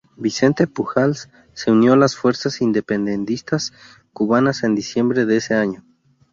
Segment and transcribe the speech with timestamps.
[0.17, 3.71] Vicente Pujals se unió a las fuerzas independentistas
[4.13, 5.83] cubanas en diciembre de ese año.